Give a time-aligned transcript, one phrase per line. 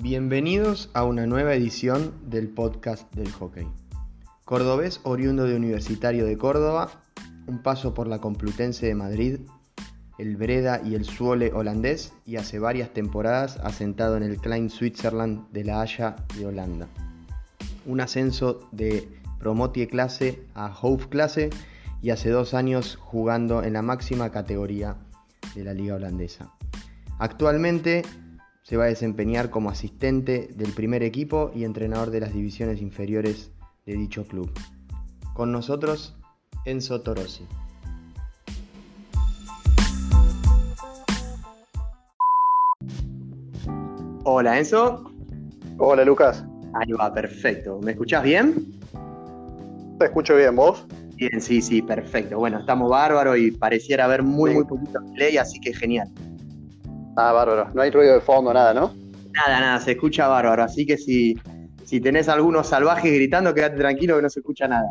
[0.00, 3.66] Bienvenidos a una nueva edición del podcast del hockey.
[4.44, 7.02] Cordobés oriundo de Universitario de Córdoba,
[7.48, 9.40] un paso por la Complutense de Madrid,
[10.16, 15.50] el Breda y el Suole holandés y hace varias temporadas asentado en el Klein Switzerland
[15.50, 16.86] de La Haya de Holanda.
[17.84, 19.08] Un ascenso de
[19.40, 21.50] Promotie clase a Hof clase
[22.02, 24.96] y hace dos años jugando en la máxima categoría
[25.56, 26.52] de la liga holandesa.
[27.18, 28.04] Actualmente
[28.68, 33.50] se va a desempeñar como asistente del primer equipo y entrenador de las divisiones inferiores
[33.86, 34.50] de dicho club.
[35.32, 36.14] Con nosotros,
[36.66, 37.46] Enzo Torosi.
[44.24, 45.14] Hola Enzo.
[45.78, 46.44] Hola Lucas.
[46.74, 47.80] Ahí va, perfecto.
[47.82, 48.78] ¿Me escuchás bien?
[49.98, 50.86] Te escucho bien, ¿vos?
[51.16, 52.36] Bien, sí, sí, perfecto.
[52.36, 56.10] Bueno, estamos bárbaros y pareciera haber muy, muy poquito delay, así que genial.
[57.20, 57.68] Ah, bárbaro.
[57.74, 58.94] No hay ruido de fondo, nada, ¿no?
[59.32, 60.62] Nada, nada, se escucha bárbaro.
[60.62, 61.36] Así que si,
[61.84, 64.88] si tenés algunos salvajes gritando, quédate tranquilo que no se escucha nada.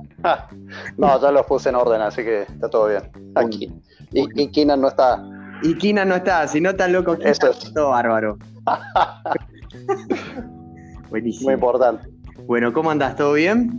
[0.97, 3.03] no, ya los puse en orden, así que está todo bien.
[3.35, 3.71] Aquí.
[4.11, 5.23] Y, y no está.
[5.63, 7.73] Y Keenan no está, si no está loco, Eso es.
[7.73, 8.37] todo bárbaro.
[11.09, 11.47] Buenísimo.
[11.47, 12.09] Muy importante.
[12.45, 13.15] Bueno, ¿cómo andás?
[13.15, 13.71] ¿Todo bien?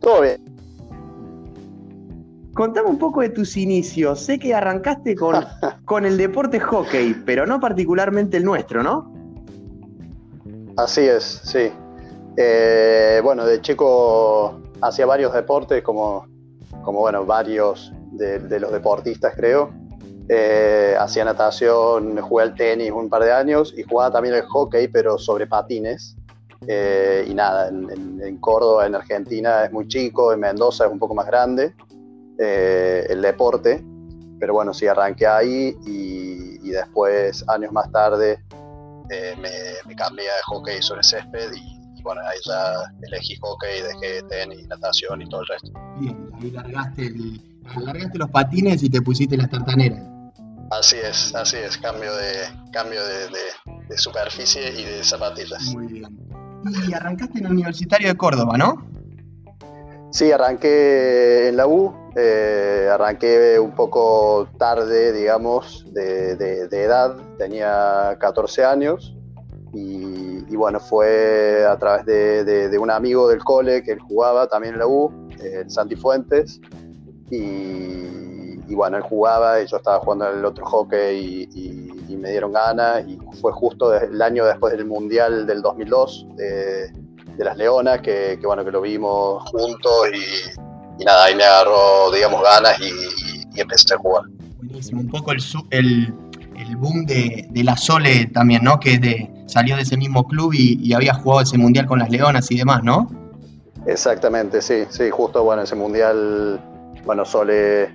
[0.00, 0.49] Todo bien.
[2.60, 4.20] Contame un poco de tus inicios.
[4.20, 5.34] Sé que arrancaste con,
[5.86, 9.10] con el deporte hockey, pero no particularmente el nuestro, ¿no?
[10.76, 11.72] Así es, sí.
[12.36, 16.26] Eh, bueno, de chico hacía varios deportes, como,
[16.84, 19.70] como bueno, varios de, de los deportistas, creo.
[20.28, 24.86] Eh, hacía natación, jugué al tenis un par de años y jugaba también el hockey,
[24.88, 26.14] pero sobre patines.
[26.66, 30.92] Eh, y nada, en, en, en, Córdoba, en Argentina, es muy chico, en Mendoza es
[30.92, 31.72] un poco más grande
[32.40, 33.84] eh, el deporte.
[34.38, 38.42] Pero bueno, sí, arranqué ahí y, y después, años más tarde,
[39.10, 39.50] eh, me,
[39.86, 44.66] me, cambié a hockey sobre césped y, y, bueno, ahí ya elegí hockey, dejé tenis,
[44.68, 45.72] natación y todo el resto.
[45.98, 47.42] Bien, ahí largaste, el,
[47.84, 50.00] largaste los patines y te pusiste las tartaneras.
[50.70, 52.32] Así es, así es, cambio de,
[52.72, 55.62] cambio de, de, de, superficie y de zapatillas.
[55.74, 56.18] Muy bien.
[56.88, 58.86] Y arrancaste en el Universitario de Córdoba, ¿no?
[60.12, 66.32] Sí, arranqué en la U, eh, arranqué un poco tarde, digamos, de,
[66.72, 69.16] edad, tenía 14 años
[69.72, 74.74] y, y bueno, fue a través de, un amigo del cole que él jugaba también
[74.74, 76.60] en la U, eh, Santi Fuentes,
[77.30, 81.90] y, y, bueno, él jugaba y yo estaba jugando el otro hockey y,
[82.20, 86.92] me dieron ganas y fue justo el año después del Mundial del 2002 de,
[87.34, 90.69] de las Leonas, que, que, bueno, que lo vimos juntos y,
[91.00, 94.24] y, nada, ahí me agarró, digamos, ganas y, y empecé a jugar.
[94.58, 96.14] Buenísimo, un poco el, el,
[96.58, 98.78] el boom de, de, la Sole también, ¿no?
[98.78, 102.50] Que de, salió de ese mismo club y, había jugado ese Mundial con las Leonas
[102.50, 103.08] y demás, ¿no?
[103.86, 106.60] Exactamente, sí, sí, justo, bueno, ese Mundial,
[107.04, 107.94] bueno, Sole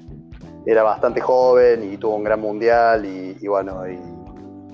[0.65, 3.99] era bastante joven y tuvo un gran mundial y, y bueno, y,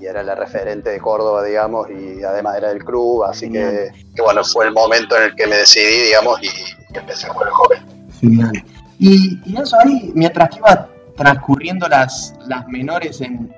[0.01, 4.21] y, era la referente de Córdoba, digamos, y además era del club, así que, que,
[4.21, 7.49] bueno, fue el momento en el que me decidí, digamos, y, y empecé a jugar
[7.49, 7.90] el joven.
[8.21, 8.51] Genial.
[8.99, 10.87] Y, y, eso ahí, mientras que iba
[11.17, 13.51] transcurriendo las, las menores en,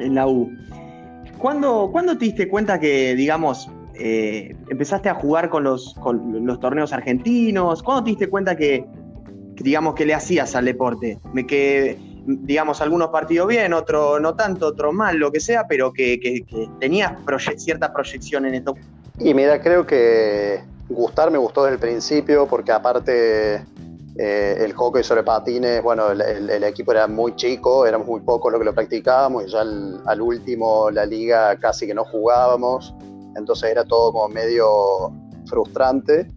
[0.00, 0.50] en la U,
[1.38, 6.60] ¿cuándo, ¿cuándo te diste cuenta que, digamos, eh, empezaste a jugar con los, con los
[6.60, 7.82] torneos argentinos?
[7.82, 8.84] ¿Cuándo te diste cuenta que,
[9.60, 11.18] digamos, que le hacías al deporte.
[11.46, 16.18] Que, digamos, algunos partidos bien, otros no tanto, otros mal, lo que sea, pero que,
[16.18, 16.44] que,
[16.80, 17.12] tenías
[17.56, 18.74] cierta proyección en esto.
[19.18, 23.62] Y mira, creo que gustar me gustó desde el principio, porque aparte
[24.22, 28.60] eh, el hockey sobre patines, bueno, el, equipo era muy chico, éramos muy pocos los
[28.60, 32.94] que lo practicábamos, y ya al, al último la liga casi que no jugábamos,
[33.34, 35.10] entonces era todo como medio
[35.46, 36.28] frustrante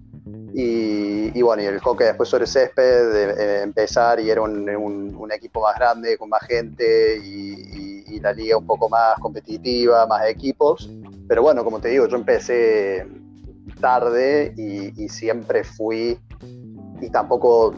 [0.53, 5.61] y, bueno, y el hockey después sobre césped, de, de empezar y era un, equipo
[5.61, 10.89] más grande, con más gente y, y, la liga un poco más competitiva, más equipos.
[11.27, 13.05] Pero bueno, como te digo, yo empecé
[13.81, 16.17] tarde y, siempre fui,
[17.03, 17.73] y tampoco,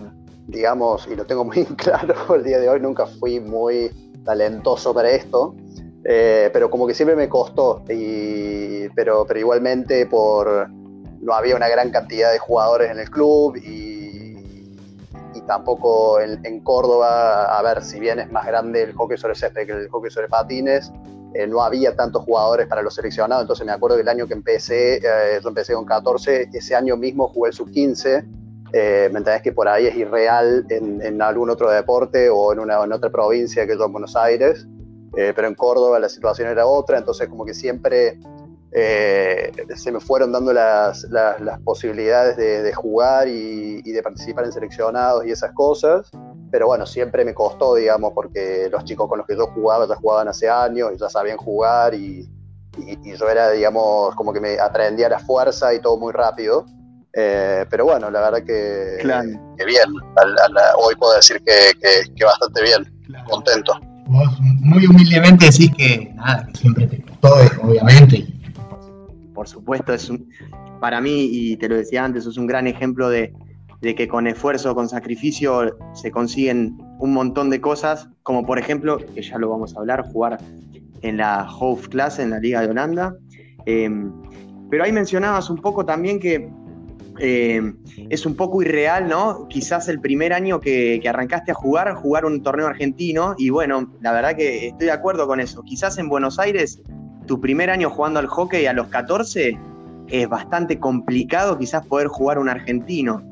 [0.48, 3.92] digamos, y lo tengo muy claro el día de hoy, nunca fui muy
[4.24, 5.56] talentoso para esto.
[6.08, 11.68] Eh, pero como que siempre me costó, y, pero, pero igualmente por no había una
[11.68, 14.78] gran cantidad de jugadores en el club y,
[15.34, 19.34] y tampoco en, en, Córdoba, a ver, si bien es más grande el hockey sobre
[19.34, 20.92] césped que el hockey sobre patines,
[21.34, 24.34] eh, no había tantos jugadores para los seleccionados, entonces me acuerdo que el año que
[24.36, 28.26] empecé, eh, yo empecé con 14, ese año mismo jugué el sub-15,
[28.78, 32.84] eh, ¿me entendés que por ahí es irreal en, algún otro deporte o en, una,
[32.84, 34.68] en otra provincia que yo en Buenos Aires?
[35.16, 38.20] Eh, pero en Córdoba la situación era otra, entonces como que siempre
[38.74, 41.08] eh, se me fueron dando las,
[41.64, 46.12] posibilidades de, jugar y, de participar en seleccionados y esas cosas.
[46.52, 49.96] Pero bueno, siempre me costó, digamos, porque los chicos con los que yo jugaba ya
[49.96, 52.30] jugaban hace años y ya sabían jugar y,
[53.06, 56.66] yo era, digamos, como que me aprendía la fuerza y todo muy rápido.
[57.18, 58.98] Eh, pero bueno, la verdad que,
[59.66, 59.94] bien.
[60.78, 62.94] hoy puedo decir que, bastante bien,
[63.30, 63.80] contento.
[64.08, 68.28] Vos muy humildemente decís que nada, que siempre te costó, obviamente,
[69.34, 70.30] por supuesto, es un,
[70.82, 73.34] para mí, y te lo decía antes, es un gran ejemplo de,
[73.82, 79.22] que con esfuerzo, con sacrificio, se consiguen un montón de cosas, como por ejemplo, que
[79.22, 80.38] ya lo vamos a hablar, jugar
[81.02, 83.16] en la Hoofdklasse, en la Liga de Holanda.
[83.66, 84.12] Em,
[84.70, 86.50] pero ahí mencionabas un poco también que
[87.20, 87.78] em,
[88.10, 89.48] es un poco irreal, ¿no?
[89.48, 93.94] Quizás el primer año que, que, arrancaste a jugar, jugar un torneo argentino, y bueno,
[94.02, 95.64] la verdad que estoy de acuerdo con eso.
[95.64, 96.82] Quizás en Buenos Aires
[97.26, 99.58] tu primer año jugando al hockey a los 14
[100.08, 103.24] es bastante complicado quizás poder jugar un argentino.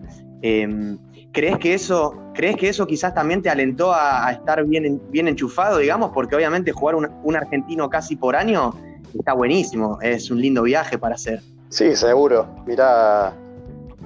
[0.41, 0.97] Em,
[1.31, 5.77] ¿crees, que eso, ¿Crees que eso quizás también te alentó a, estar bien, bien enchufado,
[5.77, 6.12] digamos?
[6.13, 8.74] Porque obviamente jugar un, argentino casi por año
[9.18, 11.41] está buenísimo, es un lindo viaje para hacer.
[11.69, 12.47] Sí, seguro.
[12.65, 13.33] Mira,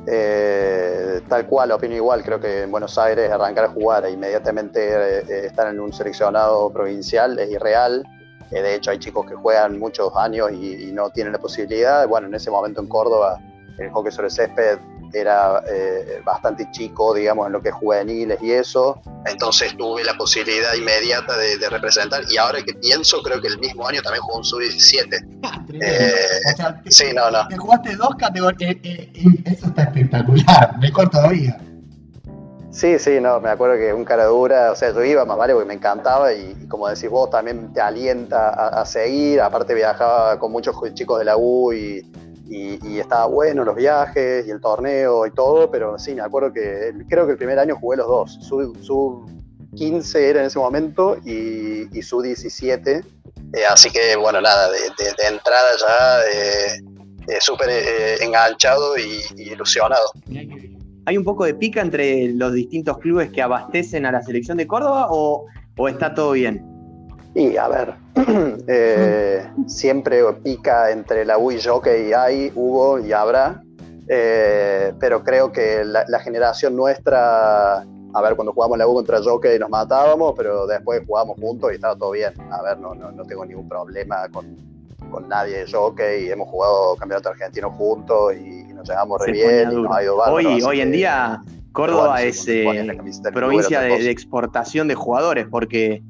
[0.09, 2.23] eh, tal cual, opino igual.
[2.23, 6.71] Creo que en Buenos Aires arrancar a jugar e inmediatamente eh, estar en un seleccionado
[6.71, 8.05] provincial es irreal.
[8.51, 12.07] Eh, de hecho, hay chicos que juegan muchos años y, no tienen la posibilidad.
[12.07, 13.37] Bueno, en ese momento en Córdoba,
[13.77, 14.79] el hockey sobre césped
[15.13, 19.01] era eh, bastante chico, digamos, en lo que es juveniles y eso.
[19.25, 22.23] Entonces tuve la posibilidad inmediata de, representar.
[22.29, 25.56] Y ahora que pienso, creo que el mismo año también jugué un sub-17.
[25.73, 26.11] Eh,
[26.89, 27.47] sí, no, no.
[27.47, 28.75] Te jugaste dos categorías.
[28.83, 31.59] eso está espectacular, mejor todavía.
[32.77, 35.53] Sí, sí, no, me acuerdo que un cara dura, o sea, yo iba más vale
[35.53, 40.51] porque me encantaba y, como decís vos, también te alienta a, seguir, aparte viajaba con
[40.51, 42.05] muchos chicos de la U y,
[42.99, 47.25] estaba bueno los viajes y el torneo y todo, pero sí, me acuerdo que creo
[47.25, 49.25] que el primer año jugué los dos, su,
[49.75, 53.03] 15 era en ese momento y, su 17,
[53.53, 56.81] eh, así que bueno, nada, de, entrada ya eh,
[57.27, 57.69] eh, súper
[58.21, 60.11] enganchado y, y ilusionado
[61.07, 64.67] hay un poco de pica entre los distintos clubes que abastecen a la selección de
[64.67, 65.47] Córdoba o,
[65.87, 66.61] está todo bien?
[67.33, 67.93] Y a ver,
[68.67, 73.63] eh, siempre pica entre la U y Jockey hay, hubo y habrá,
[74.09, 77.85] eh, pero creo que la, generación nuestra,
[78.17, 81.75] a ver, cuando jugamos la U contra Jockey nos matábamos, pero después jugamos juntos y
[81.75, 82.33] estaba todo bien.
[82.51, 84.57] A ver, no, no, no tengo ningún problema con,
[85.11, 89.95] con nadie de Jockey, hemos jugado campeonato argentino juntos y nos llevamos re bien, nos
[89.95, 91.41] ha ido Hoy, hoy en día
[91.73, 92.65] Córdoba es eh,
[93.31, 96.01] provincia de, exportación de jugadores, porque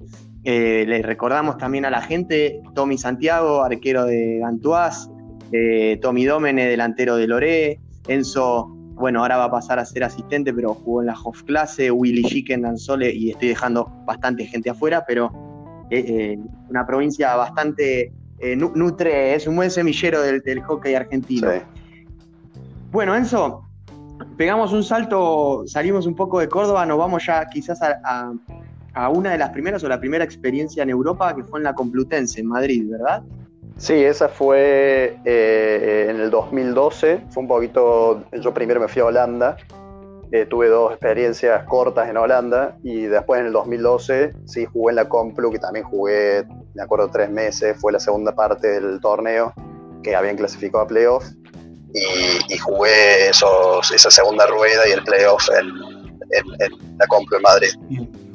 [0.45, 5.09] eh, le recordamos también a la gente, Tommy Santiago, arquero de Gantuaz,
[5.51, 10.53] eh, Tommy Domene, delantero de Loré, Enzo, bueno, ahora va a pasar a ser asistente,
[10.53, 15.31] pero jugó en la Hofklasse, Willy Chicken, Danzole, y estoy dejando bastante gente afuera, pero
[16.69, 18.11] una provincia bastante
[18.57, 21.51] nutre, es un buen semillero del, del hockey argentino.
[21.51, 21.59] Sí.
[22.91, 23.67] Bueno, Enzo,
[24.37, 29.37] pegamos un salto, salimos un poco de Córdoba, nos vamos ya quizás a, una de
[29.37, 32.89] las primeras o la primera experiencia en Europa que fue en la Complutense, en Madrid,
[32.89, 33.21] ¿verdad?
[33.77, 39.05] Sí, esa fue eh, en el 2012, fue un poquito, yo primero me fui a
[39.05, 39.57] Holanda,
[40.31, 44.95] eh, tuve dos experiencias cortas en Holanda y después en el 2012 sí jugué en
[44.97, 46.43] la Complu, que también jugué,
[46.73, 49.53] me acuerdo, tres meses, fue la segunda parte del torneo
[50.03, 51.37] que habían clasificado a playoffs
[51.93, 55.67] y, jugué esos, esa segunda rueda y el playoff en,
[56.31, 57.69] en, la compra en Madrid.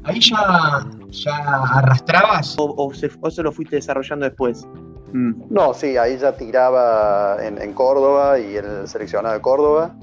[0.04, 1.37] ¿Ahí ya, ya
[1.75, 2.56] arrastrabas?
[2.58, 4.66] ¿O, o, se, lo fuiste desarrollando después?
[5.12, 5.45] Mm.
[5.50, 9.95] No, sí, ahí ya tiraba en, Córdoba y en el seleccionado de Córdoba.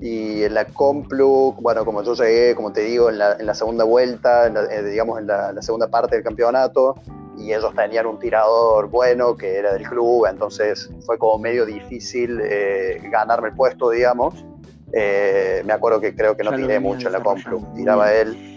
[0.00, 3.54] Y en la Complu, bueno, como yo llegué, como te digo, en la, en la
[3.54, 6.94] segunda vuelta, eh, digamos en la, segunda parte del campeonato,
[7.36, 12.40] y ellos tenían un tirador bueno que era del club, entonces fue como medio difícil
[12.42, 14.44] eh, ganarme el puesto, digamos.
[14.92, 18.49] Eh, me acuerdo que creo que no tiré mucho en la Complu, tiraba él.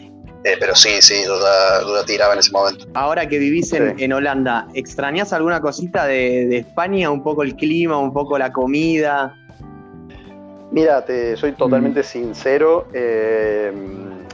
[0.44, 2.86] Eh, pero sí, sí, duda, tiraba en ese momento.
[2.94, 7.10] Ahora que vivís en, Holanda, ¿extrañas alguna cosita de, España?
[7.10, 9.36] Un poco el clima, un poco la comida.
[10.72, 12.04] Mira, te soy totalmente mm.
[12.04, 12.88] sincero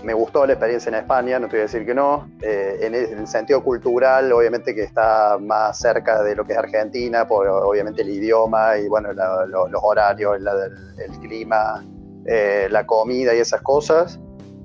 [0.03, 2.29] me gustó la experiencia en España, no te voy a decir que no.
[2.41, 7.27] Eh, en, el, sentido cultural, obviamente que está más cerca de lo que es Argentina,
[7.27, 11.85] por obviamente el idioma y bueno, los horarios, el, clima,
[12.25, 14.19] eh, la comida y esas cosas.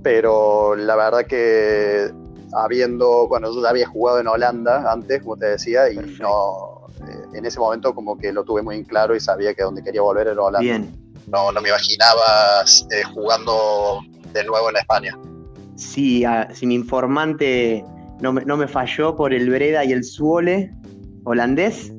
[0.05, 2.13] Pero la verdad que
[2.53, 7.47] habiendo, bueno, yo había jugado en Holanda antes, como te decía, y no, eh, en
[7.47, 10.29] ese momento como que lo tuve muy en claro y sabía que donde quería volver
[10.29, 10.61] era Holanda.
[10.61, 10.95] Bien.
[11.27, 14.01] No, no me imaginaba eh, jugando
[14.33, 15.19] de nuevo en España.
[15.77, 17.83] Sí, si mi informante
[18.21, 20.71] no me, no me, falló por el Breda y el Suole
[21.25, 21.93] holandés,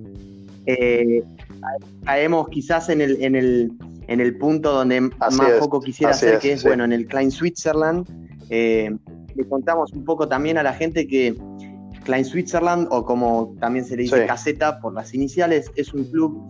[0.67, 1.23] eh,
[2.05, 3.71] caemos quizás en el, en el,
[4.07, 8.07] en el punto donde más poco quisiera hacer, que es, bueno, en el Klein Switzerland.
[8.49, 8.95] Eh,
[9.35, 11.35] le contamos un poco también a la gente que
[12.03, 16.41] Klein Switzerland, o como también se le dice caseta por las iniciales, es un club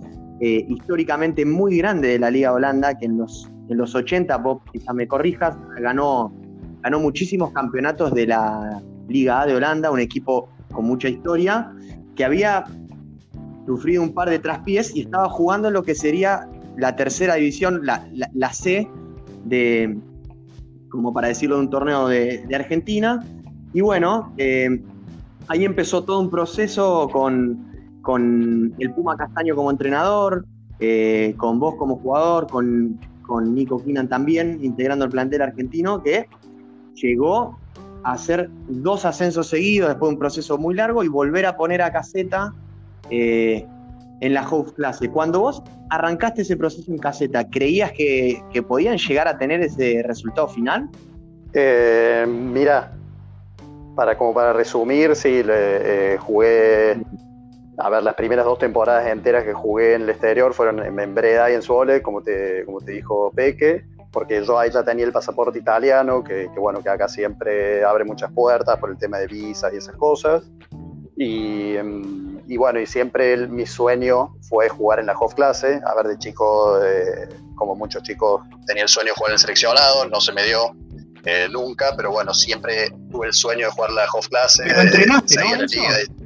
[0.42, 4.62] eh, históricamente muy grande de la Liga Holanda, que en los, en los 80, Bob,
[4.72, 6.34] quizá me corrijas, ganó,
[6.82, 11.72] ganó muchísimos campeonatos de la Liga A de Holanda, un equipo con mucha historia,
[12.16, 12.66] que había
[13.66, 16.48] sufrido un par de traspiés y estaba jugando en lo que sería
[16.78, 18.88] la tercera división, la, C,
[19.46, 19.98] de,
[20.90, 23.24] como para decirlo, de un torneo de, Argentina.
[23.74, 24.82] Y bueno, eh,
[25.48, 30.46] ahí empezó todo un proceso con, el Puma Castaño como entrenador,
[30.80, 36.28] eh, con vos como jugador, con, con Nico Kinan también, integrando el plantel argentino, que
[36.96, 37.58] llegó
[38.04, 41.82] a hacer dos ascensos seguidos después de un proceso muy largo y volver a poner
[41.82, 42.54] a caseta
[43.10, 43.66] eh,
[44.22, 45.10] en la House Clase.
[45.10, 50.48] Cuando vos arrancaste ese proceso en caseta, ¿creías que, podían llegar a tener ese resultado
[50.48, 50.90] final?
[51.54, 52.94] Eh, mira,
[53.96, 56.98] para, como para resumir, sí, eh, jugué,
[57.78, 61.52] a ver, las primeras dos temporadas enteras que jugué en el exterior fueron en, Breda
[61.52, 65.12] y en Suole, como te, como te dijo Peque, porque yo ahí ya tenía el
[65.12, 69.28] pasaporte italiano, que, que bueno, que acá siempre abre muchas puertas por el tema de
[69.28, 70.50] visas y esas cosas.
[71.18, 75.82] Y, em, y bueno, y siempre mi sueño fue jugar en la Hofklasse.
[75.86, 79.40] A ver, de chico, eh, como muchos chicos, tenía el sueño de jugar en el
[79.40, 80.76] seleccionado, no se me dio
[81.26, 84.64] eh, nunca, pero bueno, siempre tuve el sueño de jugar la Hofklasse.
[84.64, 86.26] Pero entrenaste, ¿no?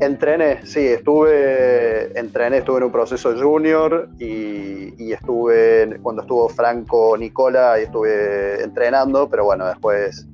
[0.00, 7.16] Entrené, sí, estuve, entrené, estuve en un proceso junior y, y, estuve, cuando estuvo Franco
[7.16, 10.26] Nicola, y estuve entrenando, pero bueno, después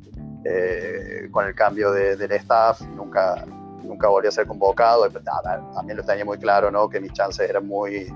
[0.44, 3.44] eh, con el cambio del staff, nunca,
[3.88, 5.08] nunca volví a ser convocado.
[5.10, 6.88] También lo tenía muy claro, ¿no?
[6.88, 8.12] Que mis chances eran muy,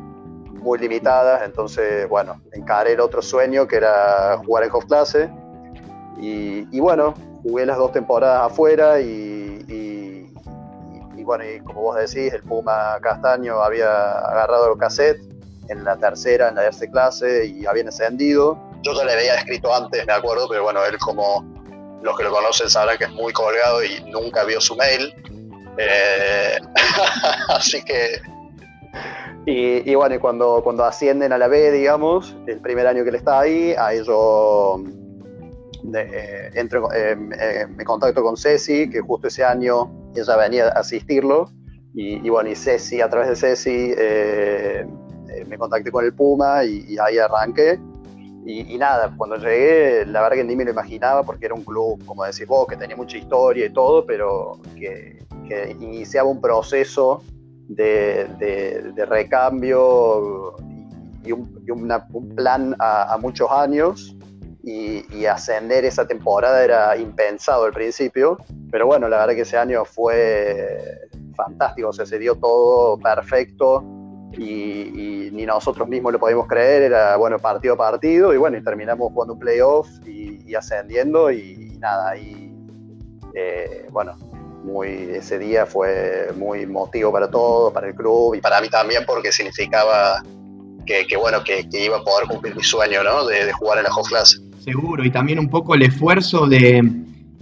[0.53, 1.43] muy limitadas.
[1.43, 5.31] Entonces, bueno, encaré el otro sueño que era jugar en Hofklasse.
[6.21, 9.65] Y, y bueno, jugué las dos temporadas afuera y,
[11.17, 15.21] y, bueno, y como vos decís, el Puma Castaño había agarrado el cassette
[15.69, 18.59] en la tercera, en la tercera clase y habían ascendido.
[18.83, 21.45] Yo ya le había escrito antes, me acuerdo, pero bueno, él como
[22.03, 25.15] los que lo conocen sabrán que es muy colgado y nunca vio su mail.
[25.79, 26.59] Eh,
[27.49, 28.21] así que.
[29.45, 33.17] Y, bueno, y cuando, cuando ascienden a la B, digamos, el primer año que él
[33.17, 34.81] está ahí, ahí yo
[35.93, 41.51] eh, entro, eh, me contacto con Ceci, que justo ese año ella venía a asistirlo.
[41.95, 43.95] Y, bueno, y Ceci, a través de Ceci,
[45.47, 47.81] me contacté con el Puma y, y ahí arranqué.
[48.45, 52.05] Y, nada, cuando llegué, la verdad que ni me lo imaginaba porque era un club,
[52.05, 55.25] como decís vos, que tenía mucha historia y todo, pero que,
[55.81, 57.23] iniciaba un proceso
[57.69, 60.57] de, recambio
[61.25, 64.17] y, un, plan a, muchos años.
[64.65, 68.39] Y, ascender esa temporada era impensado al principio,
[68.71, 73.83] pero bueno, la verdad que ese año fue fantástico, o sea, se dio todo perfecto
[74.39, 78.63] y, ni nosotros mismos lo podíamos creer, era bueno partido a partido y bueno, y
[78.63, 82.55] terminamos jugando un playoff y, ascendiendo y, nada, y
[83.35, 84.13] eh, bueno,
[84.63, 89.03] muy, ese día fue muy motivo para todos, para el club y para mí también
[89.07, 90.23] porque significaba
[90.87, 93.27] que, bueno, que, iba a poder cumplir mi sueño, ¿no?
[93.27, 94.41] De, jugar en la Hot Class.
[94.59, 96.83] Seguro, y también un poco el esfuerzo de,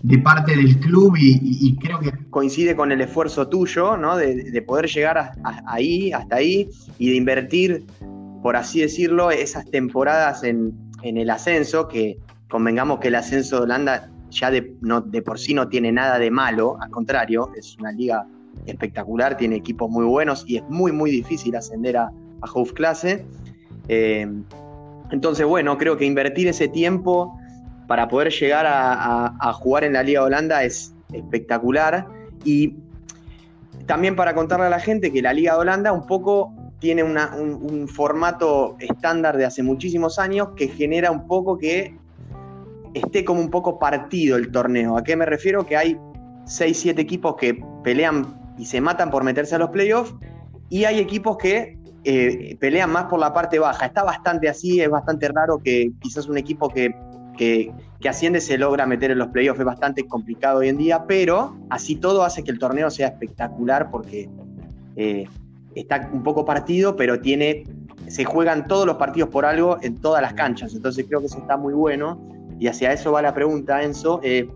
[0.03, 4.17] de parte del club y, creo que coincide con el esfuerzo tuyo, ¿no?
[4.17, 5.33] De, poder llegar
[5.67, 7.85] ahí, hasta ahí y de invertir,
[8.43, 14.11] por así decirlo, esas temporadas en, el ascenso, que convengamos que el ascenso de Holanda
[14.31, 14.75] ya de,
[15.07, 18.27] de por sí no tiene nada de malo, al contrario, es una liga
[18.67, 22.11] espectacular, tiene equipos muy buenos y es muy, muy difícil ascender a,
[22.43, 23.25] a Clase.
[23.89, 24.27] Eh,
[25.11, 27.37] entonces, bueno, creo que invertir ese tiempo
[27.87, 32.07] para poder llegar a, jugar en la Liga Holanda es espectacular.
[32.45, 32.77] Y
[33.87, 38.77] también para contarle a la gente que la Liga Holanda un poco tiene un, formato
[38.79, 41.97] estándar de hace muchísimos años que genera un poco que
[42.95, 44.97] esté como un poco partido el torneo.
[44.97, 45.67] ¿A qué me refiero?
[45.67, 45.99] Que hay
[46.47, 50.15] 6, 7 equipos que pelean y se matan por meterse a los playoffs
[50.69, 53.87] y hay equipos que eh, pelean más por la parte baja.
[53.87, 56.95] Está bastante así, es bastante raro que quizás un equipo que
[57.41, 59.59] que, que asciende se logra meter en los playoffs.
[59.59, 63.91] Es bastante complicado hoy en día, pero así todo hace que el torneo sea espectacular
[63.91, 64.29] porque
[64.97, 65.27] eh,
[65.75, 67.65] está un poco partido, pero tiene,
[68.09, 70.75] se juegan todos los partidos por algo en todas las canchas.
[70.75, 72.21] Entonces creo que eso está muy bueno.
[72.61, 74.21] Y hacia eso va la pregunta, Enzo.
[74.23, 74.47] Eh,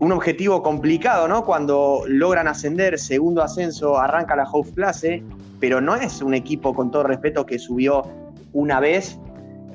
[0.00, 1.44] un objetivo complicado, ¿no?
[1.44, 5.22] Cuando logran ascender, segundo ascenso, arranca la House Clase,
[5.60, 8.02] pero no es un equipo, con todo respeto, que subió
[8.52, 9.16] una vez,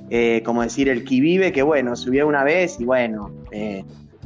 [0.09, 3.85] eh, como decir el vive, que bueno, subió una vez y bueno, eh,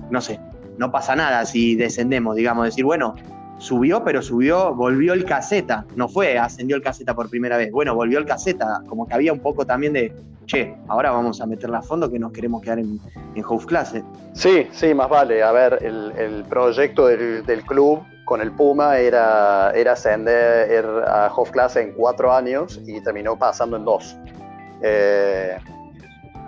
[0.10, 0.40] no sé,
[0.80, 3.14] no pasa nada si descendemos, digamos, decir, bueno,
[3.60, 7.94] subió, pero subió, volvió el caseta, no fue, ascendió el caseta por primera vez, bueno,
[7.94, 10.12] volvió el caseta, como que había un poco también de,
[10.46, 13.00] che, ahora vamos a meterla a fondo que nos queremos quedar en,
[13.36, 14.04] en House Clase.
[14.34, 19.94] Sí, sí, más vale, a ver, el, proyecto del, club con el Puma era, era
[19.94, 24.18] ascender a Hof Clase en cuatro años y terminó pasando en dos.
[24.82, 25.58] Eh,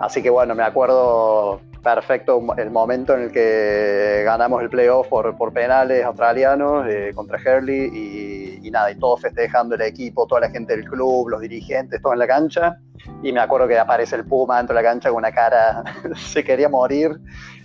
[0.00, 5.36] así que bueno, me acuerdo perfecto el momento en el que ganamos el playoff por,
[5.36, 10.50] por penales australianos eh, contra Hurley y, nada, y todos festejando el equipo, toda la
[10.50, 12.78] gente del club, los dirigentes, todo en la cancha.
[13.22, 15.84] Y me acuerdo que aparece el Puma dentro de la cancha con una cara,
[16.16, 17.18] se quería morir.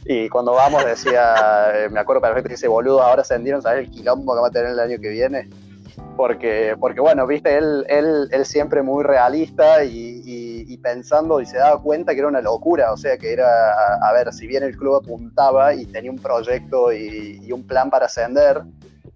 [0.05, 4.33] Y cuando vamos decía, eh, me acuerdo perfecto dice, boludo, ahora ascendieron, ¿sabes el quilombo
[4.33, 5.49] que va a tener el año que viene?
[6.15, 11.57] Porque, porque bueno, viste, él, él, él siempre muy realista y, y, pensando y se
[11.57, 13.47] daba cuenta que era una locura, o sea que era,
[14.01, 18.05] a, ver, si bien el club apuntaba y tenía un proyecto y, un plan para
[18.05, 18.61] ascender,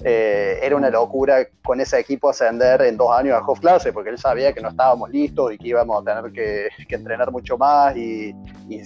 [0.01, 4.17] eh, era una locura con ese equipo ascender en dos años a Hofklase, porque él
[4.17, 8.35] sabía que no estábamos listos y que íbamos a tener que, entrenar mucho más y,
[8.69, 8.83] y,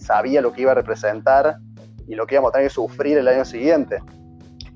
[0.00, 1.56] sabía lo que iba a representar
[2.06, 4.00] y lo que íbamos a tener que sufrir el año siguiente.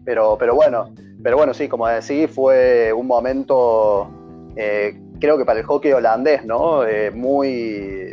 [0.05, 4.11] Pero, pero bueno, pero bueno, sí, como decís, fue un momento,
[4.57, 6.85] eh, creo que para el hockey holandés, ¿no?
[6.85, 8.12] Eh, muy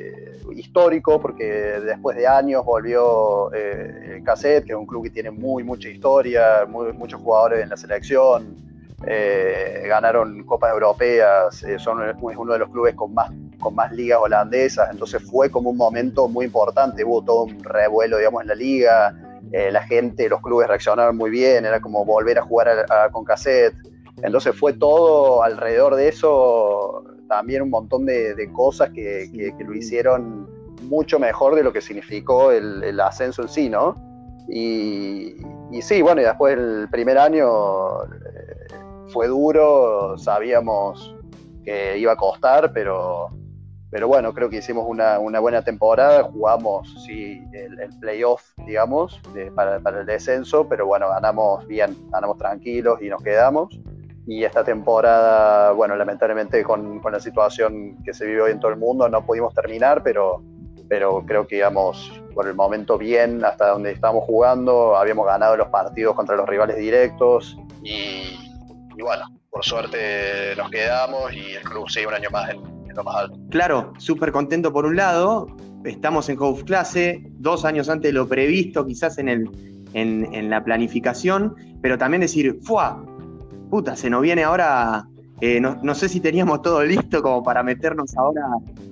[0.55, 5.63] histórico, porque después de años volvió eh, Cassette, que es un club que tiene muy
[5.63, 8.55] mucha historia, muchos jugadores en la selección,
[9.87, 14.89] ganaron copas europeas, son es uno de los clubes con más, con más ligas holandesas,
[14.91, 19.15] entonces fue como un momento muy importante, hubo todo un revuelo, digamos, en la liga,
[19.51, 23.73] eh, la gente, los clubes reaccionaron muy bien, era como volver a jugar con cassette.
[24.23, 30.47] Entonces fue todo alrededor de eso, también un montón de, cosas que, lo hicieron
[30.83, 33.95] mucho mejor de lo que significó el, ascenso en sí, ¿no?
[34.47, 35.35] Y,
[35.71, 38.67] y, sí, bueno, y después el primer año eh,
[39.09, 41.15] fue duro, sabíamos
[41.63, 43.29] que iba a costar, pero,
[43.91, 49.19] pero bueno, creo que hicimos una, buena temporada, jugamos sí, el, playoff, digamos,
[49.55, 53.79] para, el descenso, pero bueno, ganamos bien, ganamos tranquilos y nos quedamos.
[54.31, 58.77] Y esta temporada, bueno, lamentablemente con, la situación que se vive hoy en todo el
[58.77, 60.43] mundo no pudimos terminar, pero,
[60.87, 65.69] pero creo que íbamos por el momento bien hasta donde estábamos jugando, habíamos ganado los
[65.69, 68.37] partidos contra los rivales directos y,
[68.95, 72.79] y bueno, por suerte nos quedamos y el club sigue un año más en,
[73.49, 75.47] Claro, súper contento por un lado,
[75.85, 79.49] estamos en House Clase, dos años antes de lo previsto, quizás en, el,
[79.93, 83.01] en, la planificación, pero también decir, ¡fua!
[83.69, 85.05] Puta, se nos viene ahora
[85.41, 88.41] eh, no, sé si teníamos todo listo como para meternos ahora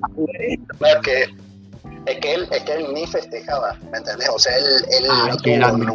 [0.02, 0.86] a jugar esto.
[0.86, 4.30] es que, es que, él, es que él ni festejaba, ¿me entendés?
[4.30, 5.94] O sea, él, él ah, no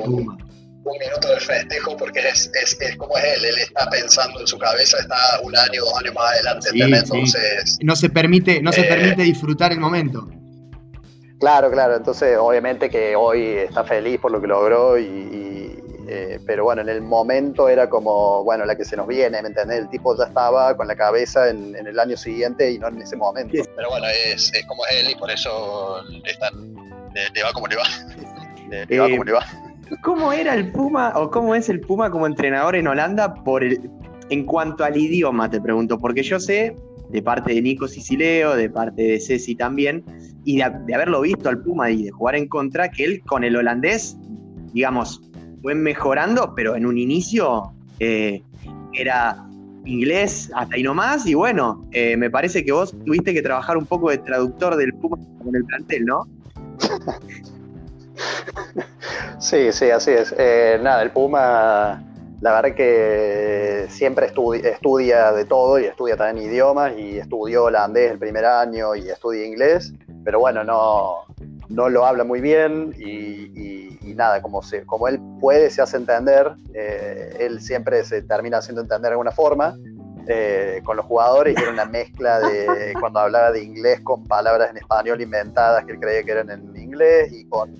[0.84, 4.46] un minuto de festejo porque es, es, es, como es él, él está pensando en
[4.46, 7.78] su cabeza, está un año, dos años más adelante, entonces...
[7.80, 10.28] No se permite, no se eh, permite disfrutar el momento.
[11.38, 15.71] Claro, claro, entonces obviamente que hoy está feliz por lo que logró y,
[16.08, 19.48] eh, pero bueno, en el momento era como, bueno, la que se nos viene, ¿me
[19.48, 19.78] entendés?
[19.78, 23.16] El tipo ya estaba con la cabeza en, el año siguiente y no en ese
[23.16, 23.62] momento.
[23.76, 26.74] Pero bueno, es, es como es él y por eso están,
[27.34, 27.84] le, va como le va.
[28.88, 29.44] Le, va como le va.
[30.00, 33.90] ¿Cómo era el Puma o cómo es el Puma como entrenador en Holanda por el,
[34.30, 35.98] en cuanto al idioma, te pregunto?
[35.98, 36.74] Porque yo sé,
[37.10, 40.02] de parte de Nico Sicileo, de parte de Ceci también,
[40.44, 43.54] y de, haberlo visto al Puma y de jugar en contra, que él con el
[43.56, 44.16] holandés,
[44.72, 45.20] digamos,
[45.62, 48.42] fue mejorando, pero en un inicio eh,
[48.92, 49.46] era
[49.84, 53.86] inglés hasta ahí nomás, y bueno, eh, me parece que vos tuviste que trabajar un
[53.86, 56.26] poco de traductor del Puma con el plantel, ¿no?
[59.38, 60.32] Sí, sí, así es.
[60.38, 62.00] Eh, nada, el Puma,
[62.40, 68.18] la verdad que siempre estudia de todo y estudia también idiomas y estudió holandés el
[68.18, 69.92] primer año y estudia inglés,
[70.24, 71.24] pero bueno, no,
[71.68, 76.52] no lo habla muy bien y, nada, como, se, como él puede, se hace entender,
[76.72, 79.76] eh, él siempre se termina haciendo entender de alguna forma
[80.28, 84.70] eh, con los jugadores y era una mezcla de cuando hablaba de inglés con palabras
[84.70, 87.74] en español inventadas que él creía que eran en inglés y con,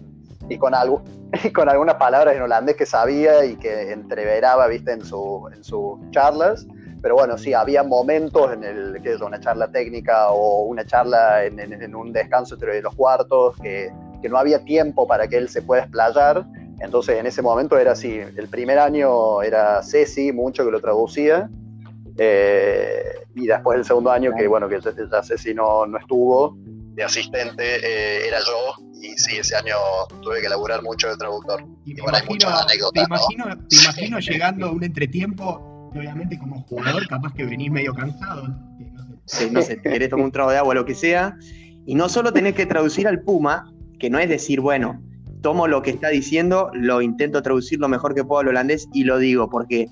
[0.49, 1.05] y con, algo,
[1.45, 5.63] y con algunas palabras en holandés que sabía y que entreveraba, viste, en, su, en
[5.63, 6.67] sus charlas.
[7.01, 11.61] Pero bueno, sí, había momentos en el que una charla técnica o una charla en,
[11.61, 15.63] en, un descanso entre los cuartos que, que no había tiempo para que él se
[15.63, 16.45] pueda explayar.
[16.83, 21.49] Entonces en ese momento era así, el primer año era Ceci, mucho que lo traducía,
[22.19, 23.05] eh,
[23.37, 27.63] y después el segundo año, que bueno, que ya, Ceci no, no estuvo, de asistente
[27.63, 29.77] eh, era yo, y sí, ese año
[30.23, 31.65] tuve que laburar mucho de traductor.
[31.85, 32.93] Y, bueno, hay muchas anécdotas.
[32.93, 37.95] Te imagino, te imagino llegando a un entretiempo, obviamente como jugador, capaz que venís medio
[37.95, 38.49] cansado.
[38.49, 41.37] No sé, no sé, te querés tomar un trago de agua, lo que sea,
[41.87, 45.01] y no solo tenés que traducir al Puma, que no es decir, bueno,
[45.43, 49.05] tomo lo que está diciendo, lo intento traducir lo mejor que puedo al holandés y
[49.05, 49.89] lo digo, porque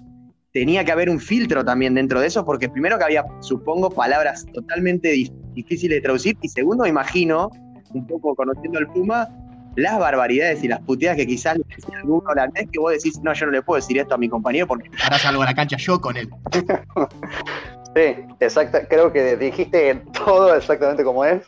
[0.53, 4.47] tenía que haber un filtro también dentro de eso, porque primero que había, supongo, palabras
[4.53, 5.11] totalmente
[5.55, 7.51] difíciles de traducir, y segundo, imagino,
[7.93, 9.29] un poco conociendo al Puma,
[9.77, 13.33] las barbaridades y las puteadas que quizás le decía algún holandés que vos decís, no,
[13.33, 15.77] yo no le puedo decir esto a mi compañero porque ahora salgo a la cancha
[15.77, 16.29] yo con él.
[17.94, 18.79] Sí, exacto.
[18.88, 21.42] Creo que dijiste todo exactamente como es.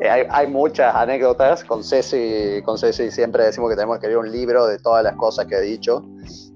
[0.00, 1.64] Eh, hay, muchas anécdotas.
[1.64, 5.16] Con Ceci, con Ceci siempre decimos que tenemos que escribir un libro de todas las
[5.16, 6.04] cosas que he dicho.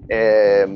[0.09, 0.67] Eh,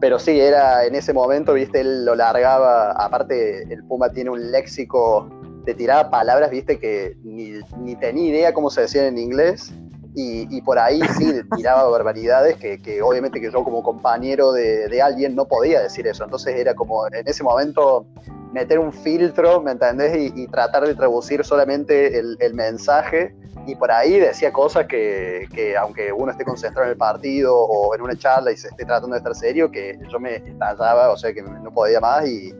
[0.00, 2.92] pero sí, era en ese momento, viste, él lo largaba.
[2.92, 5.28] Aparte, el Puma tiene un léxico,
[5.64, 9.72] te tiraba palabras, viste, que ni, ni tenía idea cómo se decían en inglés
[10.14, 15.46] y, por ahí sí tiraba barbaridades que, obviamente que yo como compañero de, alguien no
[15.46, 16.24] podía decir eso.
[16.24, 18.06] Entonces era como en ese momento
[18.52, 20.32] meter un filtro, ¿me entendés?
[20.34, 23.34] Y, tratar de traducir solamente el, mensaje.
[23.66, 28.00] Y por ahí decía cosas que, aunque uno esté concentrado en el partido o en
[28.00, 31.32] una charla y se esté tratando de estar serio, que yo me estallaba, o sea
[31.32, 32.52] que no podía más y,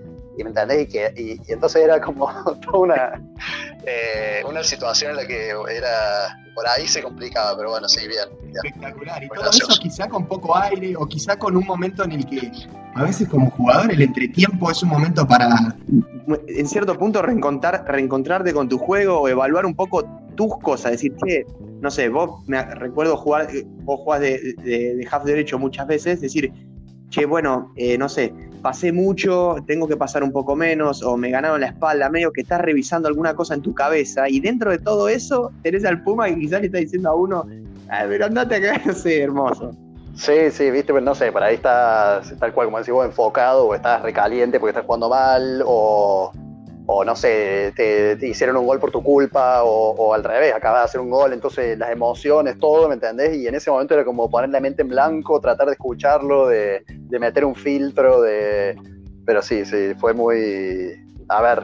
[0.45, 0.83] ¿me entendés?
[0.83, 2.29] Y, que, y, entonces era como
[2.65, 3.23] toda una,
[3.87, 8.29] eh, una situación en la que era por ahí se complicaba, pero bueno, sí, bien.
[8.53, 9.23] Espectacular.
[9.23, 12.51] Y todo eso quizá con poco aire o quizá con un momento en el que
[12.95, 15.77] a veces como jugador el entretiempo es un momento para...
[16.49, 20.05] En cierto punto reencontrar, reencontrarte con tu juego o evaluar un poco
[20.37, 21.45] tus cosas, decir, que,
[21.81, 23.49] no sé, vos me recuerdo jugar,
[23.83, 26.53] vos jugás de, de, half derecho muchas veces, decir,
[27.11, 31.31] che, bueno, eh, no sé, pasé mucho, tengo que pasar un poco menos, o me
[31.31, 34.79] ganaron la espalda, medio que estás revisando alguna cosa en tu cabeza, y dentro de
[34.79, 37.47] todo eso tenés al Puma que quizás le está diciendo a uno,
[37.91, 39.73] Ay, pero andate acá, hermoso.
[40.15, 43.67] Sí, sí, viste, pero no sé, por ahí estás tal cual, como decís vos, enfocado,
[43.67, 46.33] o estás recaliente porque estás jugando mal, o
[46.93, 50.85] o no sé, te, hicieron un gol por tu culpa, o, al revés, acabas de
[50.87, 53.37] hacer un gol, entonces las emociones, todo, ¿me entendés?
[53.37, 56.83] Y en ese momento era como poner la mente en blanco, tratar de escucharlo, de,
[57.11, 58.77] meter un filtro, de...
[59.25, 60.97] Pero sí, sí, fue muy...
[61.29, 61.63] A ver,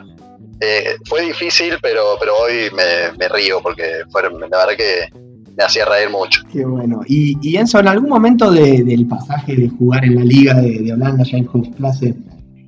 [0.61, 5.09] eh, fue difícil, pero, pero hoy me, río porque fueron, la verdad que
[5.57, 6.43] me hacía reír mucho.
[6.53, 7.01] Qué bueno.
[7.09, 11.25] Y, y Enzo, en algún momento del pasaje de jugar en la liga de, Holanda,
[11.25, 12.15] ya en Hoofdklasse,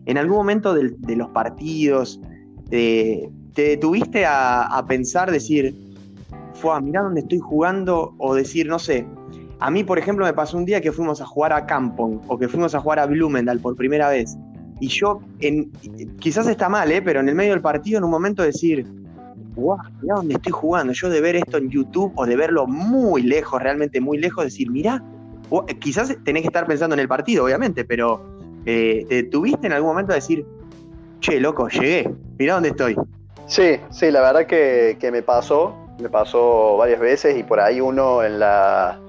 [0.07, 2.18] en algún momento de, de los partidos,
[2.70, 5.74] te, detuviste a, pensar, decir,
[6.54, 9.07] fue mirá dónde estoy jugando, o decir, no sé,
[9.61, 12.38] a mí, por ejemplo, me pasó un día que fuimos a jugar a Kampong o
[12.38, 14.37] que fuimos a jugar a Blumendal por primera vez.
[14.81, 15.20] Y yo,
[16.20, 17.02] quizás está mal, ¿eh?
[17.02, 18.87] pero en el medio del partido, en un momento decir,
[19.57, 20.92] wow, mirá dónde estoy jugando.
[20.92, 24.70] Yo de ver esto en YouTube o de verlo muy lejos, realmente muy lejos, decir,
[24.70, 25.02] mirá,
[25.81, 28.22] quizás tenés que estar pensando en el partido, obviamente, pero
[28.66, 30.46] eh, te tuviste en algún momento a decir,
[31.20, 32.96] che, loco, llegué, mirá dónde estoy.
[33.46, 38.22] Sí, sí, la verdad que, me pasó, me pasó varias veces y por ahí uno
[38.22, 39.00] en la,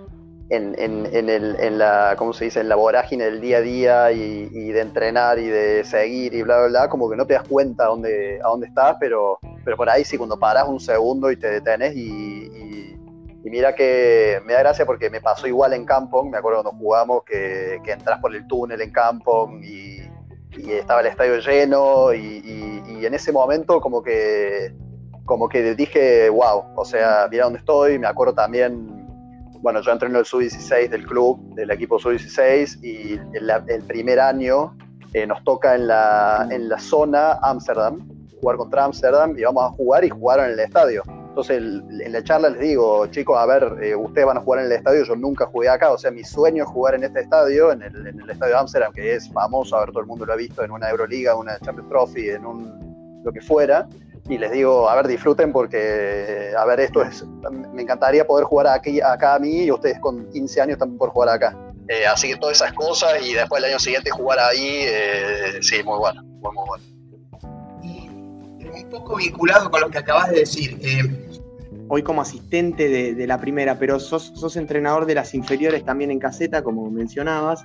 [0.49, 2.61] en, en, el, en la, ¿cómo se dice?
[2.61, 6.57] En la vorágine del día a día y, de entrenar y de seguir y bla,
[6.59, 9.89] bla, bla, como que no te das cuenta dónde, a dónde estás, pero, pero por
[9.89, 12.95] ahí sí, cuando paras un segundo y te detenes y, y,
[13.43, 17.23] mira que me da gracia porque me pasó igual en Kampong, me acuerdo cuando jugamos
[17.23, 19.98] que, que entras por el túnel en Kampong y
[20.63, 24.73] y estaba el estadio lleno y, en ese momento como que
[25.25, 29.05] como que dije, wow, o sea, mira dónde estoy, me acuerdo también,
[29.61, 34.75] bueno, yo entreno el sub-16 del club, del equipo sub-16 y el, primer año
[35.13, 38.09] eh, nos toca en la, en la zona Amsterdam,
[38.41, 41.03] jugar contra Amsterdam y vamos a jugar y jugaron en el estadio.
[41.39, 44.65] Entonces en la charla les digo, chicos, a ver, eh, ustedes van a jugar en
[44.65, 47.71] el estadio, yo nunca jugué acá, o sea, mi sueño es jugar en este estadio,
[47.71, 50.25] en el, en el estadio de Amsterdam, que es famoso, a ver, todo el mundo
[50.25, 53.87] lo ha visto en una Euroliga, una Champions Trophy, en un lo que fuera,
[54.27, 57.23] y les digo, a ver, disfruten porque, a ver, esto es,
[57.73, 61.09] me encantaría poder jugar aquí, acá a mí y ustedes con 15 años también por
[61.09, 61.57] jugar acá.
[61.87, 65.81] Eh, así que todas esas cosas y después el año siguiente jugar ahí, eh, sí,
[65.83, 66.21] muy bueno.
[66.41, 66.98] fue muy bueno.
[68.89, 71.29] Poco vinculado con lo que acabas de decir, eh,
[71.87, 76.63] hoy como asistente de, la primera, pero sos, entrenador de las inferiores también en caseta,
[76.63, 77.63] como mencionabas.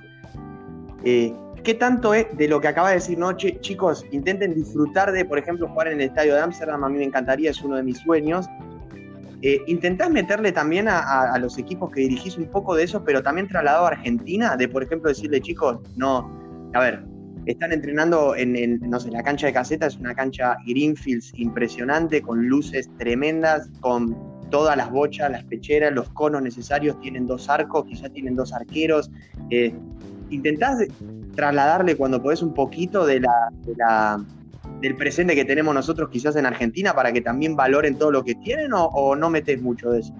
[1.03, 1.33] Eh,
[1.63, 3.59] ¿Qué tanto es de lo que acaba de decir Noche?
[3.59, 7.03] Chicos, intenten disfrutar de, por ejemplo, jugar en el estadio de Amsterdam, a mí me
[7.03, 8.45] encantaría, es uno de mis sueños.
[9.41, 13.47] Eh, ¿Intentás meterle también a, los equipos que dirigís un poco de eso, pero también
[13.47, 14.55] trasladado a Argentina?
[14.57, 16.31] De, por ejemplo, decirle, chicos, no,
[16.73, 17.03] a ver,
[17.45, 22.47] están entrenando en, no sé, la cancha de caseta, es una cancha Greenfields impresionante, con
[22.47, 24.15] luces tremendas, con
[24.49, 29.11] todas las bochas, las pecheras, los conos necesarios, tienen dos arcos, quizás tienen dos arqueros.
[29.49, 29.73] Eh,
[30.29, 30.79] ¿Intentás
[31.35, 34.23] trasladarle cuando podés un poquito de la,
[34.81, 38.35] del presente que tenemos nosotros quizás en Argentina para que también valoren todo lo que
[38.35, 40.13] tienen o, no metes mucho de eso?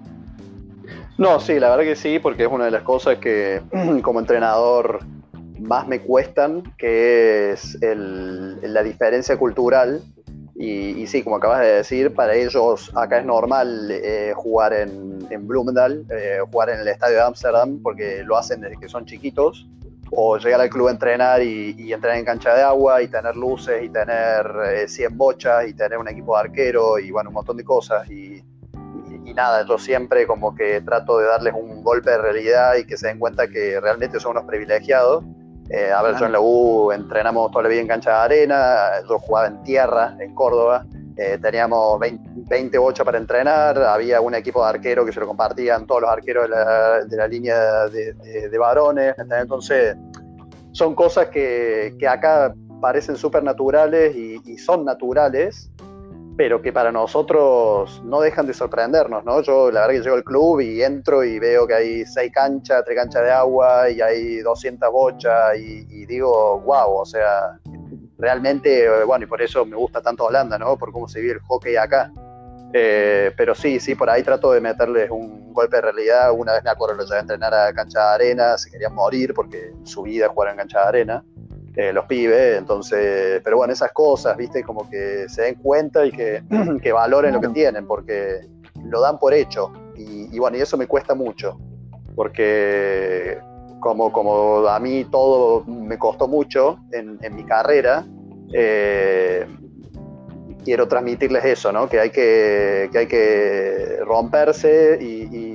[1.18, 3.62] No, sí, la verdad que sí, porque es una de las cosas que
[4.02, 5.00] como entrenador
[5.60, 10.02] más me cuestan, que es la diferencia cultural.
[10.58, 15.46] Y, sí, como acabas de decir, para ellos acá es normal eh, jugar en, en
[15.46, 19.68] Bloemendahl, eh, jugar en el estadio de Ámsterdam, porque lo hacen desde que son chiquitos
[20.10, 23.82] o llegar al club a entrenar y, entrenar en cancha de agua y tener luces
[23.82, 27.56] y tener 100 eh, bochas y tener un equipo de arquero y bueno, un montón
[27.56, 28.08] de cosas.
[28.10, 28.42] Y,
[29.34, 33.08] nada, yo siempre como que trato de darles un golpe de realidad y que se
[33.08, 35.24] den cuenta que realmente son unos privilegiados.
[35.68, 38.76] Eh, a en la U entrenamos toda la vida en cancha de arena,
[39.08, 44.62] yo jugaba en tierra, en Córdoba, eh, teníamos 20, bochas para entrenar, había un equipo
[44.62, 48.12] de arquero que se lo compartían todos los arqueros de la, de la línea de,
[48.48, 49.14] de, varones.
[49.18, 49.96] Entonces,
[50.72, 55.70] son cosas que, que acá parecen súper naturales y, son naturales,
[56.36, 59.40] pero que para nosotros no dejan de sorprendernos, ¿no?
[59.42, 62.84] Yo la verdad que llego al club y entro y veo que hay seis canchas,
[62.84, 67.58] tres canchas de agua y hay 200 bochas y, y digo, wow, o sea,
[68.18, 70.76] realmente, bueno, y por eso me gusta tanto Holanda, ¿no?
[70.76, 72.12] Por cómo se vive el hockey acá.
[72.72, 76.32] Eh, pero sí, sí, por ahí trato de meterles un golpe de realidad.
[76.32, 79.32] Una vez me acuerdo, lo llevé a entrenar a cancha de arena, se querían morir
[79.34, 81.24] porque su vida jugar en cancha de arena,
[81.76, 82.58] eh, los pibes.
[82.58, 84.62] Entonces, pero bueno, esas cosas, ¿viste?
[84.62, 86.42] Como que se den cuenta y que,
[86.82, 88.40] que valoren lo que tienen, porque
[88.84, 89.72] lo dan por hecho.
[89.96, 91.58] Y, y, bueno, y eso me cuesta mucho,
[92.14, 93.38] porque
[93.80, 98.04] como, como a mí todo me costó mucho en, mi carrera,
[98.52, 99.46] eh,
[100.64, 101.88] quiero transmitirles eso, ¿no?
[101.88, 105.45] que, hay que, hay que romperse y,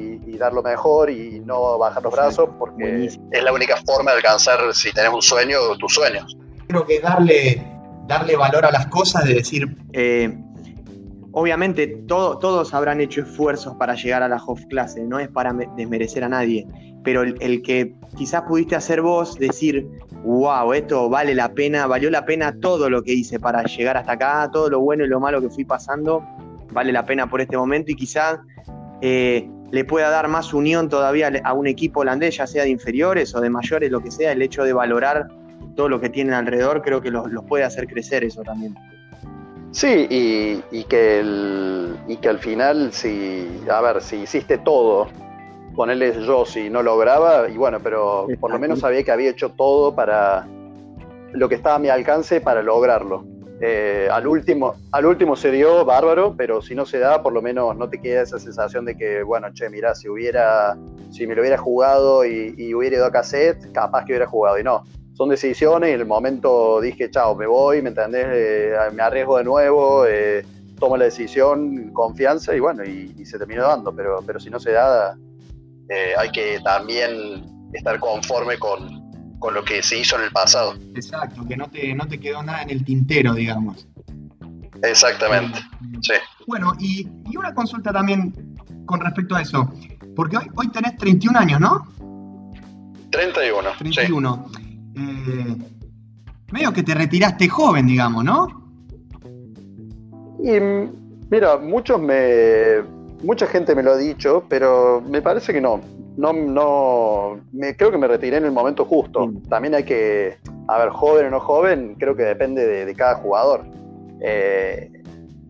[0.41, 4.60] dar lo mejor y no bajar los brazos porque es la única forma de alcanzar,
[4.73, 6.36] si tenemos un sueño, tus sueños.
[6.67, 7.63] Creo que darle,
[8.08, 9.77] darle valor a las cosas, de decir...
[9.93, 10.36] Eh,
[11.34, 16.25] obviamente todos habrán hecho esfuerzos para llegar a la Hof clase, no es para desmerecer
[16.25, 16.67] a nadie,
[17.06, 19.88] pero el, que quizás pudiste hacer vos, decir,
[20.25, 24.12] wow, esto vale la pena, valió la pena todo lo que hice para llegar hasta
[24.13, 26.21] acá, todo lo bueno y lo malo que fui pasando,
[26.73, 28.39] vale la pena por este momento y quizás
[29.01, 33.34] eh, le pueda dar más unión todavía a un equipo holandés, ya sea de inferiores
[33.34, 35.29] o de mayores, lo que sea, el hecho de valorar
[35.75, 38.75] todo lo que tienen alrededor, creo que los, puede hacer crecer eso también.
[39.71, 41.23] Sí, y, que
[42.07, 45.07] y que al final, si, a ver, si hiciste todo
[45.75, 49.49] ponerles yo si no lograba, y bueno, pero por lo menos sabía que había hecho
[49.51, 50.45] todo para
[51.31, 53.23] lo que estaba a mi alcance para lograrlo.
[53.63, 57.43] Eh, al, último, al último se dio bárbaro, pero si no se da, por lo
[57.43, 60.76] menos no te queda esa sensación de que, bueno, che, mira, si hubiera,
[61.12, 64.58] si me lo hubiera jugado y, hubiera ido a cassette, capaz que hubiera jugado.
[64.58, 68.26] Y no, son decisiones y en el momento dije, chao, me voy, ¿me entendés?
[68.32, 70.43] Eh, me arriesgo de nuevo, eh,
[70.80, 74.60] tomo la decisión, confianza y bueno, y, y, se terminó dando, pero, pero si no
[74.60, 75.15] se da,
[75.89, 79.00] eh, hay que también estar conforme con,
[79.49, 80.75] lo que se hizo en el pasado.
[80.93, 83.88] Exacto, que no te, no te quedó nada en el tintero, digamos.
[84.84, 85.60] Exactamente,
[86.01, 86.13] sí.
[86.47, 88.34] Bueno, y, una consulta también
[88.86, 89.71] con respecto a eso,
[90.15, 91.88] porque hoy, hoy tenés 31 años, ¿no?
[93.12, 93.69] 31.
[93.77, 94.51] 31.
[94.95, 95.58] Eh,
[96.51, 98.62] medio que te retiraste joven, digamos, ¿no?
[100.43, 100.60] Y
[101.30, 102.82] mira, muchos me,
[103.23, 105.82] Mucha gente me lo ha dicho, pero me parece que no.
[106.21, 109.25] No, no, me, creo que me retiré en el momento justo.
[109.25, 109.49] Mm.
[109.49, 113.65] También hay que, a ver, joven o no joven, creo que depende de, cada jugador.
[114.21, 114.91] Eh,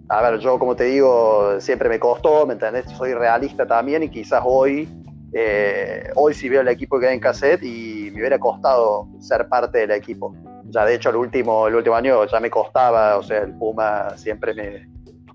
[0.07, 2.85] a ver, yo como te digo, siempre me costó, ¿me entendés?
[2.91, 4.87] Soy realista también y quizás hoy,
[5.33, 9.49] eh, hoy sí veo el equipo que hay en cassette y me hubiera costado ser
[9.49, 10.33] parte del equipo.
[10.69, 14.15] Ya de hecho el último, el último año ya me costaba, o sea, el Puma
[14.15, 14.87] siempre me,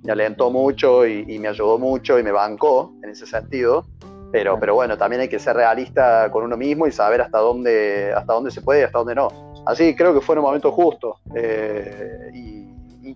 [0.06, 3.84] me alentó mucho y, me ayudó mucho y me bancó en ese sentido.
[4.32, 8.12] Pero, pero bueno, también hay que ser realista con uno mismo y saber hasta dónde,
[8.14, 9.28] hasta dónde se puede y hasta dónde no.
[9.66, 11.18] así que creo que fue en un momento justo.
[12.32, 12.56] y,